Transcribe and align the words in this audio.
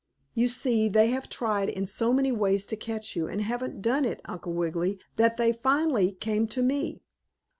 "You 0.33 0.47
see 0.47 0.89
they 0.89 1.09
have 1.09 1.29
tried 1.29 1.69
in 1.69 1.85
so 1.85 2.11
many 2.11 2.31
ways 2.31 2.65
to 2.65 2.75
catch 2.75 3.15
you, 3.15 3.27
and 3.27 3.39
haven't 3.39 3.83
done 3.83 4.03
it, 4.03 4.19
Uncle 4.25 4.53
Wiggily, 4.53 4.97
that 5.17 5.37
they 5.37 5.51
finally 5.53 6.11
came 6.13 6.47
to 6.47 6.63
me. 6.63 7.03